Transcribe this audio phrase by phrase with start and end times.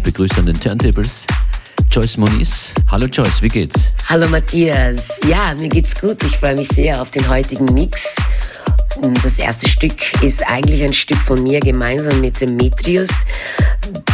[0.00, 1.26] ich begrüße an den Turntables
[1.90, 2.72] Joyce Moniz.
[2.90, 3.88] Hallo Joyce, wie geht's?
[4.08, 5.08] Hallo Matthias.
[5.28, 6.22] Ja, mir geht's gut.
[6.22, 8.14] Ich freue mich sehr auf den heutigen Mix.
[9.22, 13.10] Das erste Stück ist eigentlich ein Stück von mir gemeinsam mit Demetrius.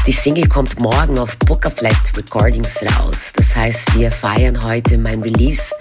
[0.07, 3.33] Die Single kommt morgen auf Bookerflat Recordings raus.
[3.37, 5.73] Das heißt, wir feiern heute mein Release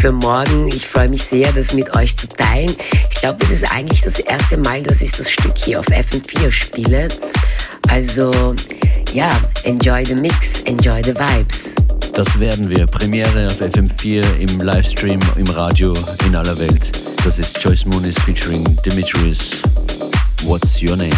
[0.00, 0.68] für morgen.
[0.68, 2.72] Ich freue mich sehr, das mit euch zu teilen.
[3.10, 6.50] Ich glaube, es ist eigentlich das erste Mal, dass ich das Stück hier auf FM4
[6.52, 7.08] spiele.
[7.88, 8.54] Also,
[9.12, 9.30] ja,
[9.64, 11.70] enjoy the mix, enjoy the vibes.
[12.12, 12.86] Das werden wir.
[12.86, 15.94] Premiere auf FM4 im Livestream, im Radio
[16.26, 16.90] in aller Welt.
[17.24, 19.52] Das ist Joyce Moonis featuring Demetrius.
[20.44, 21.10] What's your name?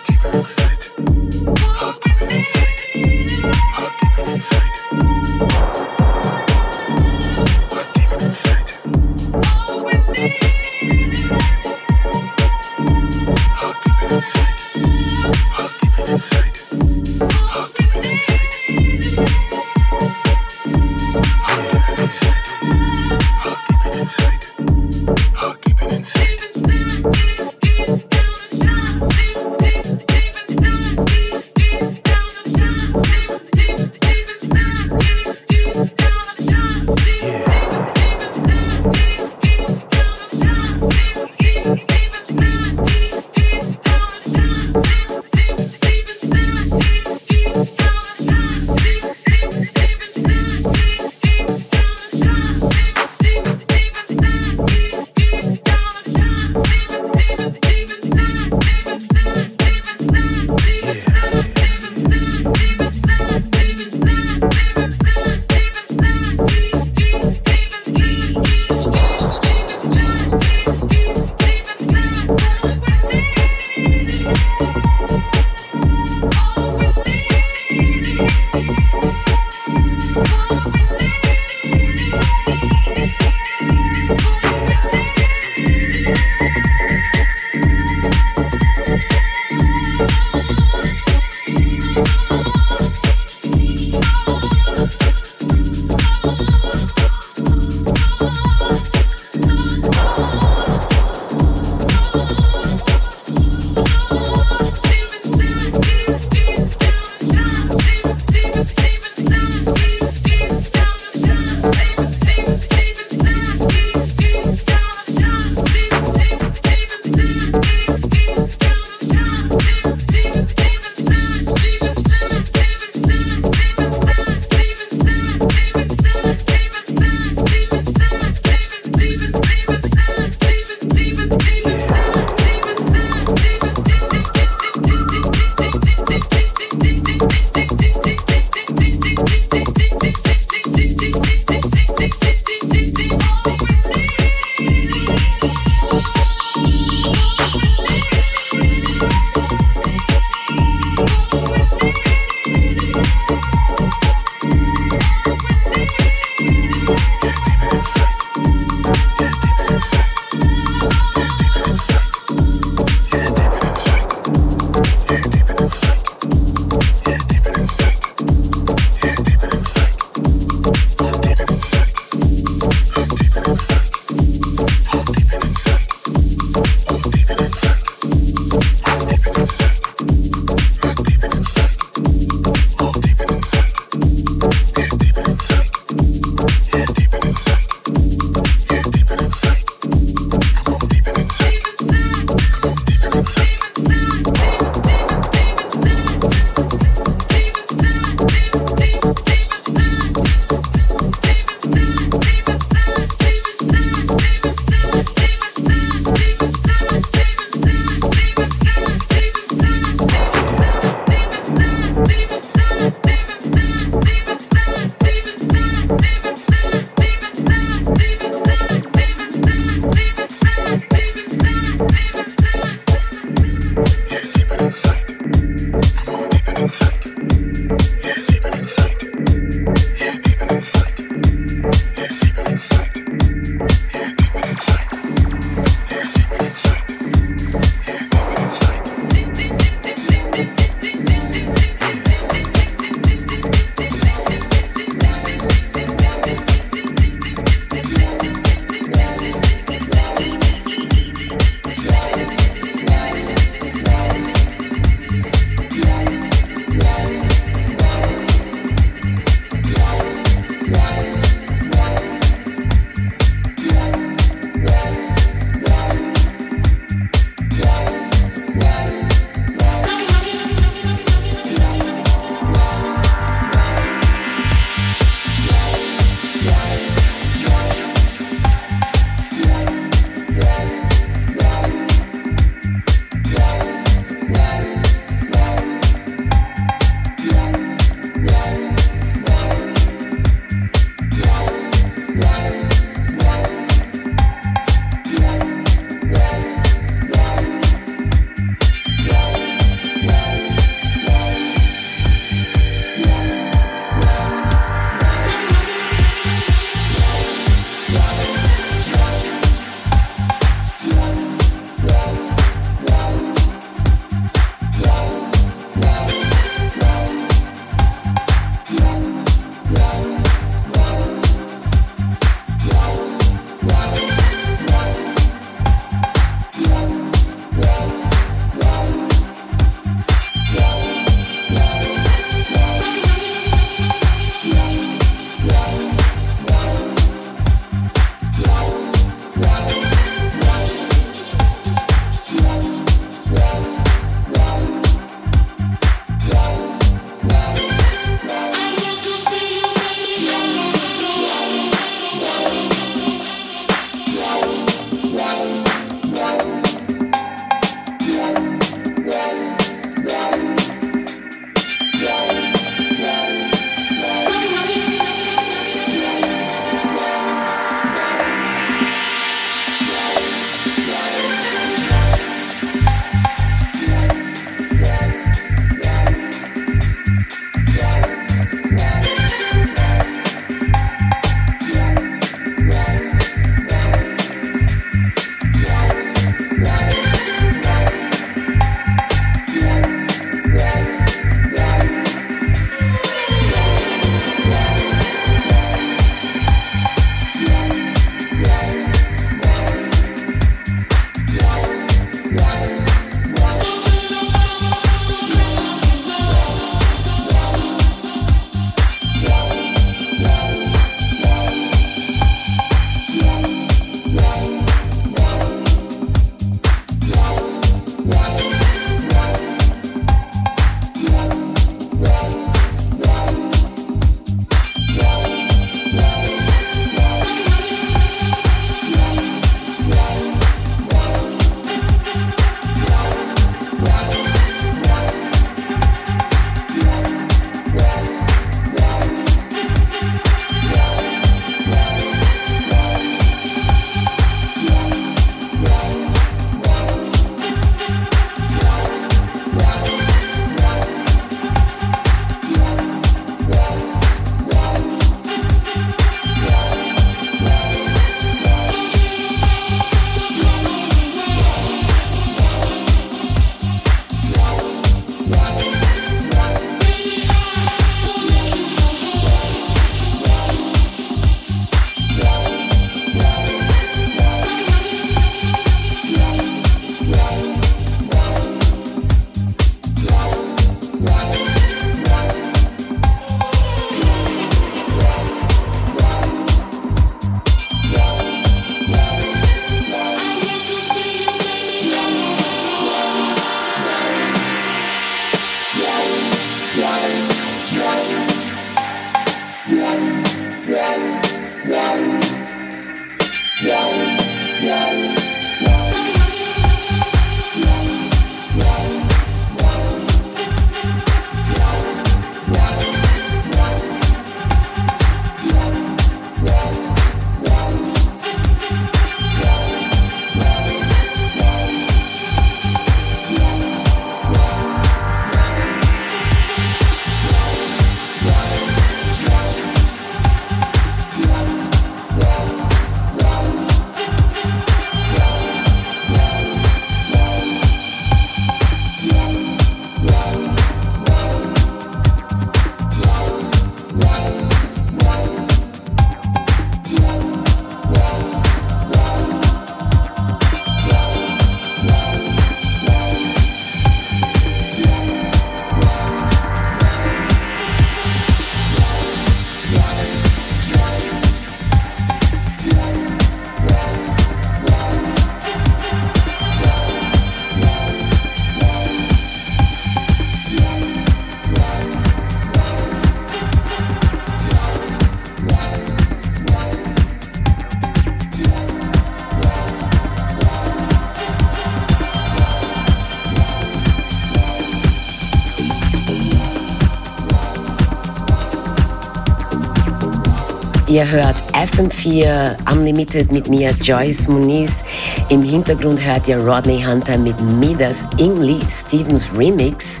[590.90, 594.82] Ihr hört FM4 Unlimited mit mir, Joyce Muniz.
[595.28, 600.00] Im Hintergrund hört ihr Rodney Hunter mit Midas Ingli Stevens Remix.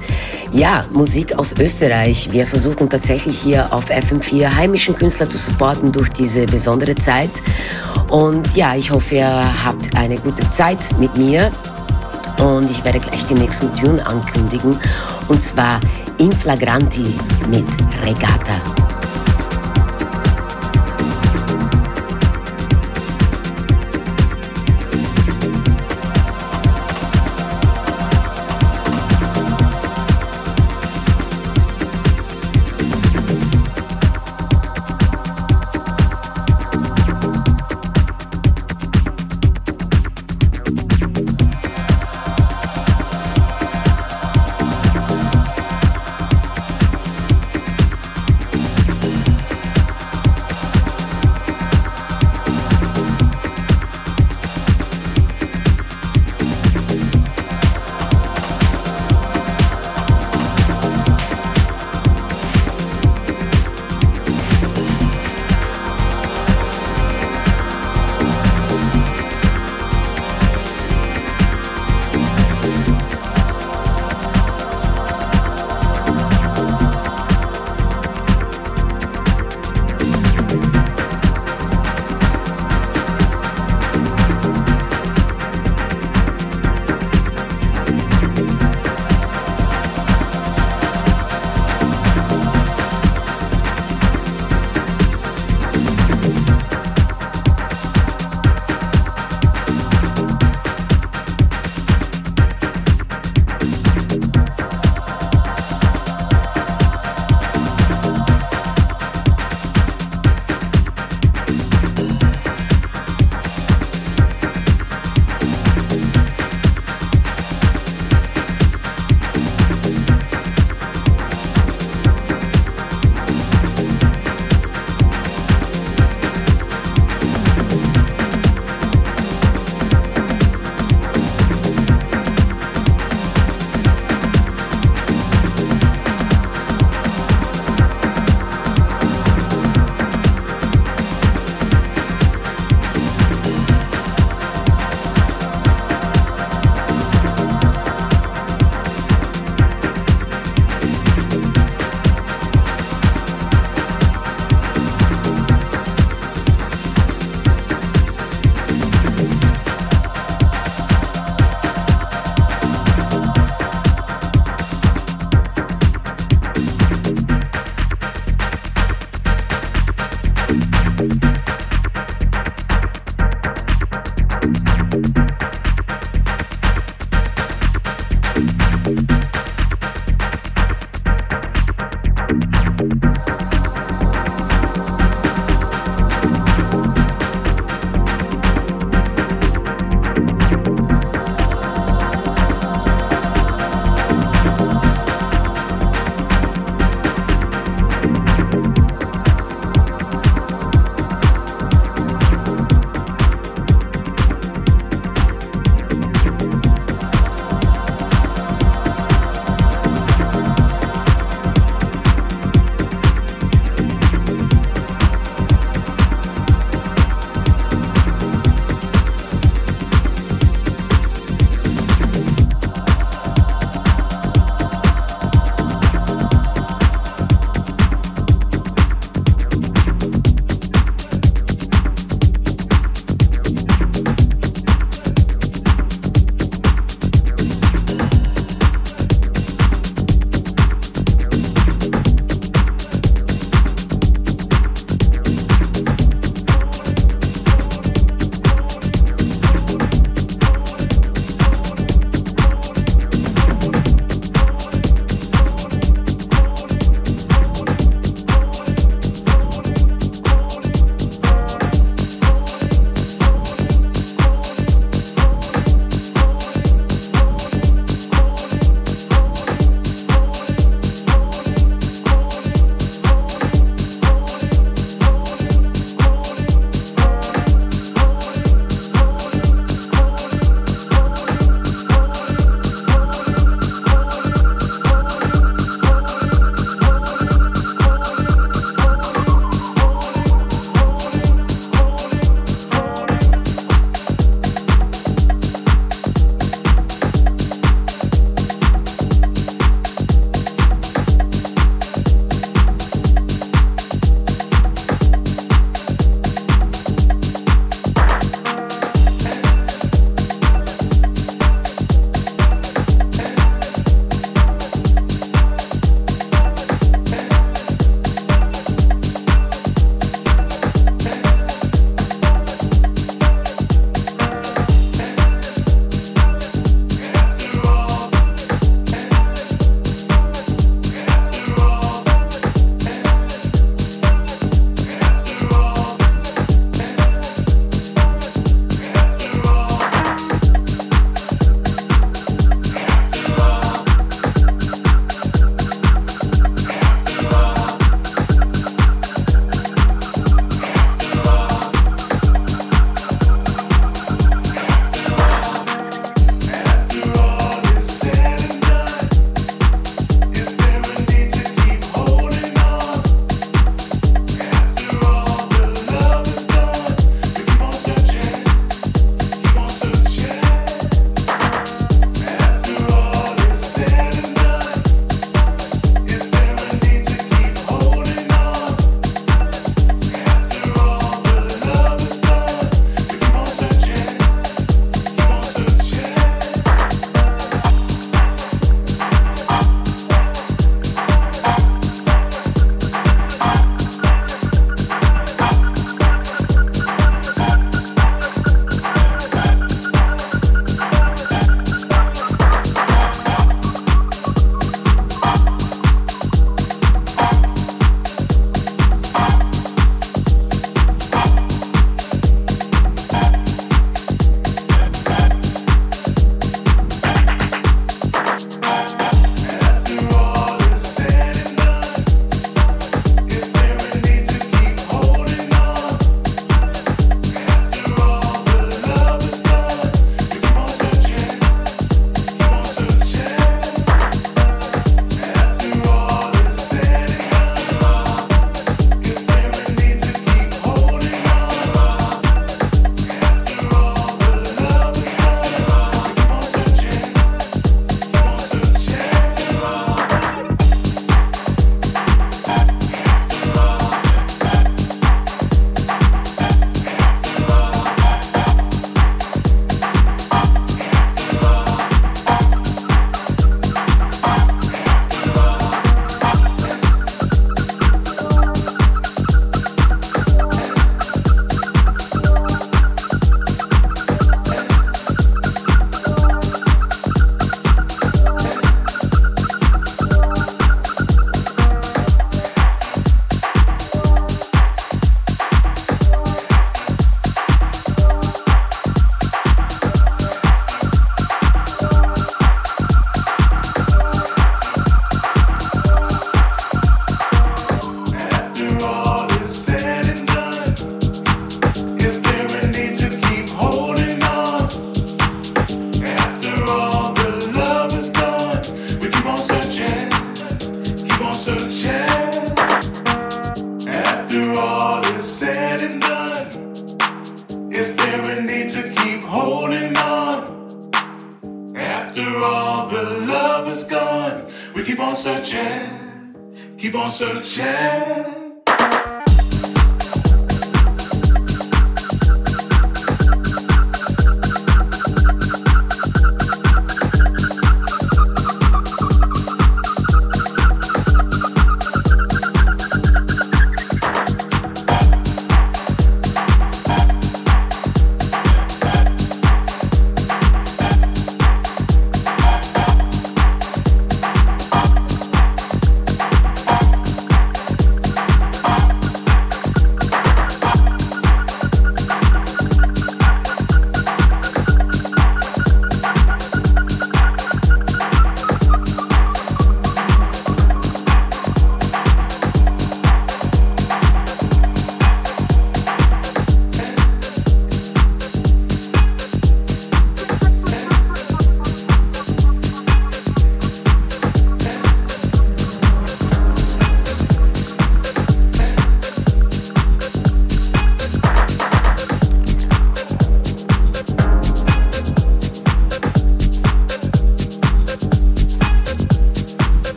[0.52, 2.32] Ja, Musik aus Österreich.
[2.32, 7.30] Wir versuchen tatsächlich hier auf FM4 heimischen Künstler zu supporten durch diese besondere Zeit.
[8.08, 11.52] Und ja, ich hoffe, ihr habt eine gute Zeit mit mir.
[12.40, 14.76] Und ich werde gleich den nächsten Tune ankündigen.
[15.28, 15.78] Und zwar
[16.18, 17.14] Inflagranti
[17.48, 17.64] mit
[18.04, 18.89] Regatta.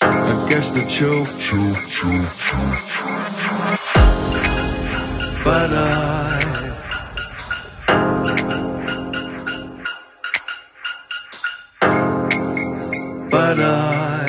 [0.00, 2.68] I guess the chill, chill, chill, chill.
[5.44, 6.38] But I.
[13.30, 14.26] But I.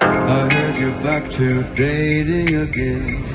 [0.00, 3.33] I heard you're back to dating again.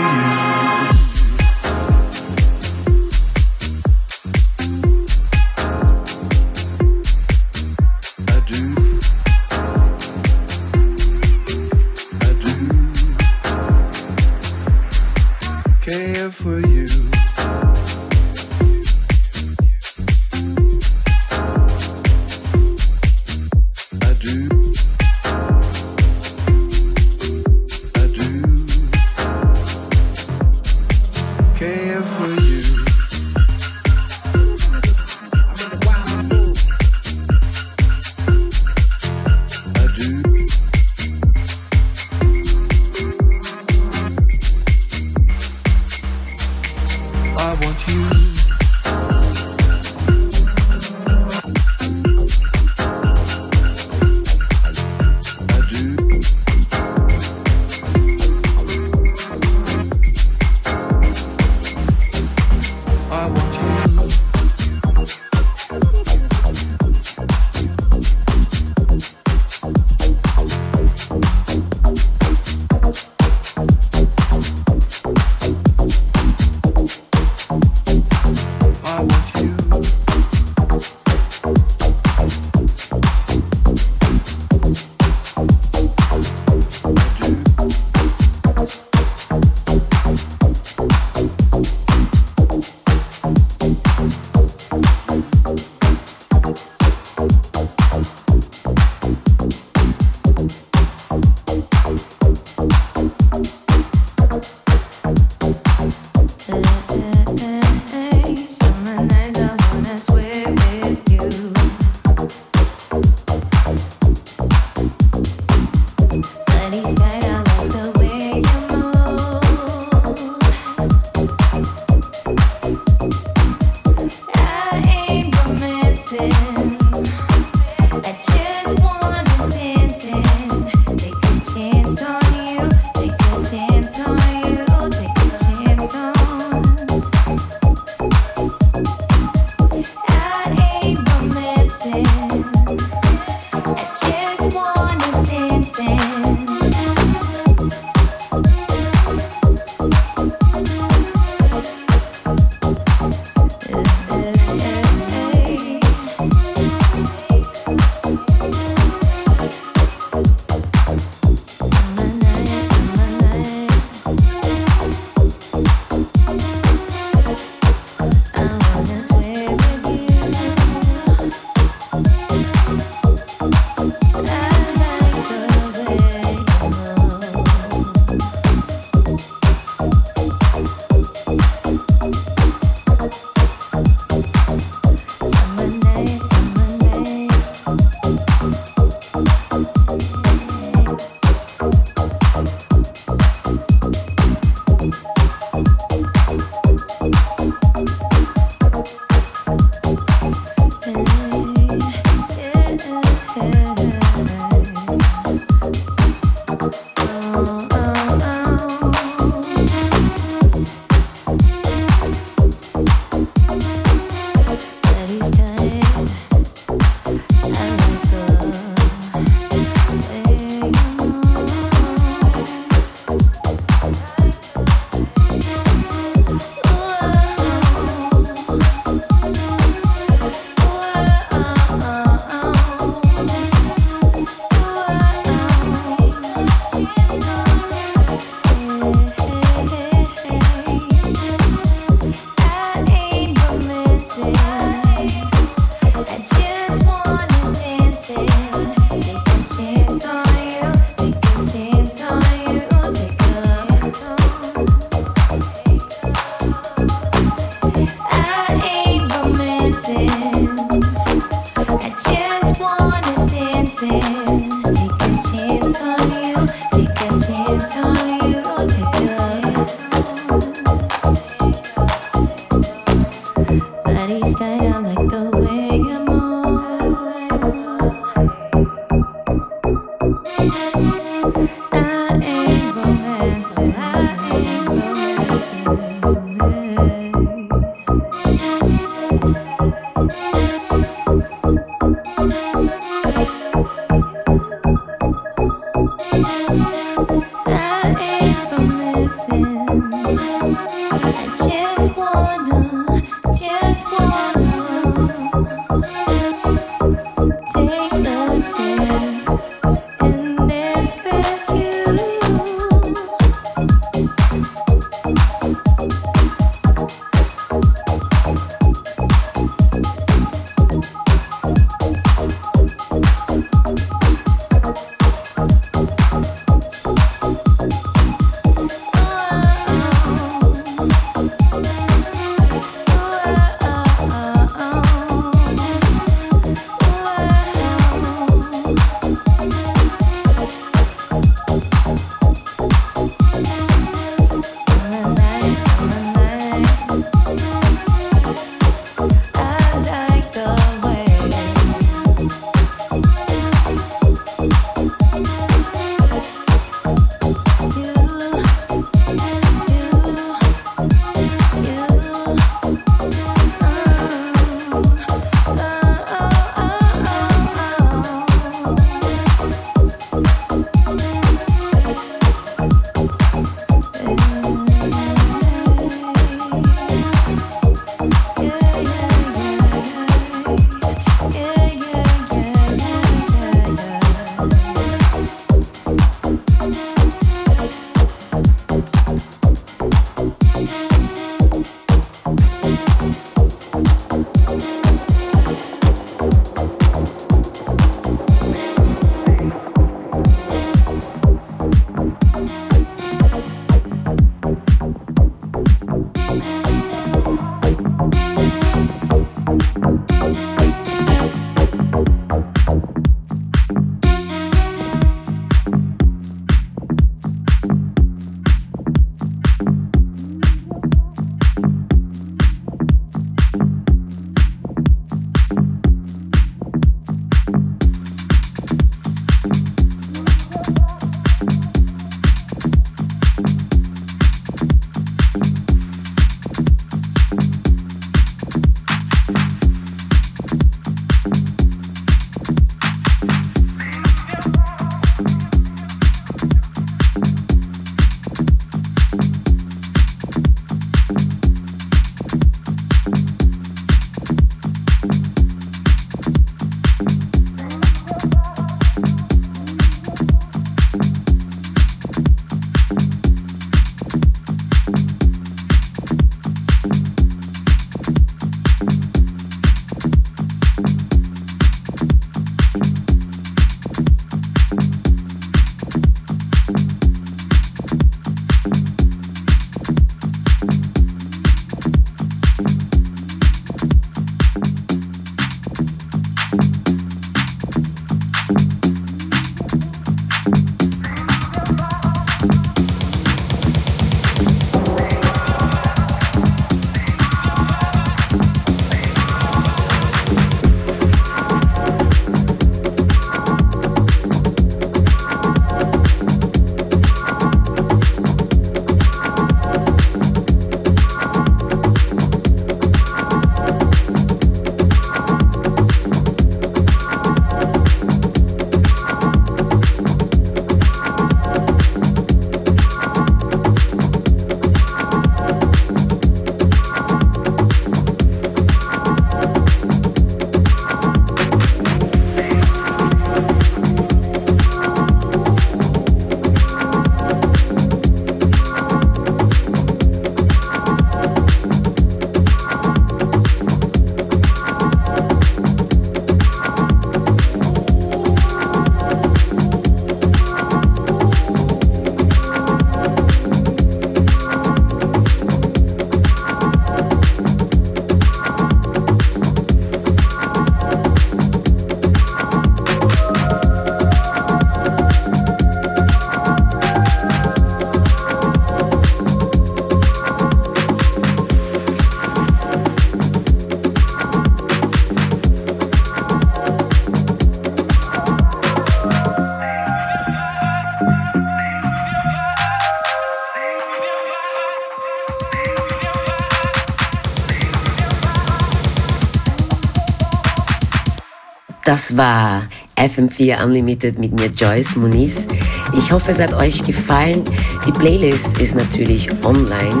[591.92, 595.46] Das war FM4 Unlimited mit mir Joyce Muniz.
[595.94, 597.42] Ich hoffe, es hat euch gefallen.
[597.86, 600.00] Die Playlist ist natürlich online.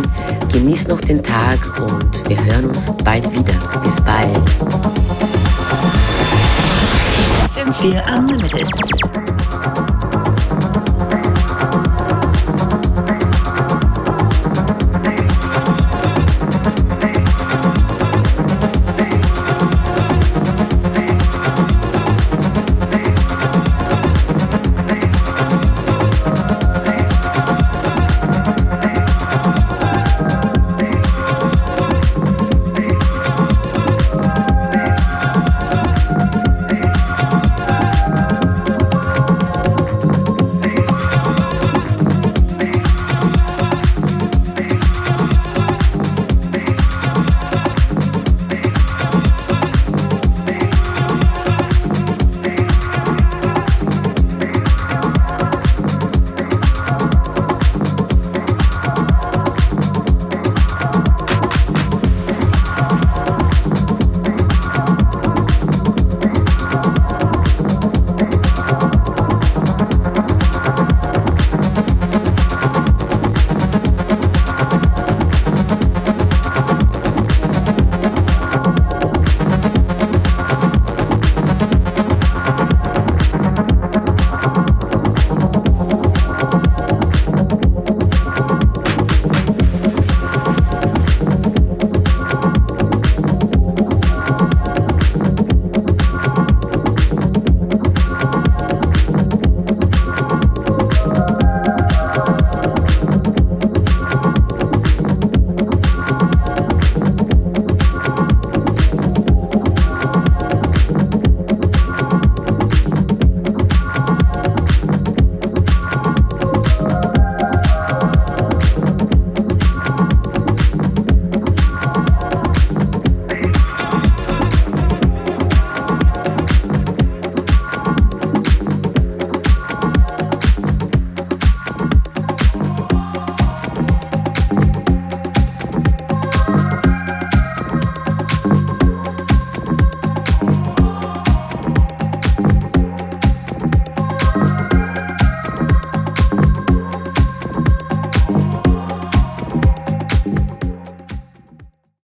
[0.50, 3.80] Genießt noch den Tag und wir hören uns bald wieder.
[3.82, 4.40] Bis bald.
[7.54, 9.11] FM4 Unlimited.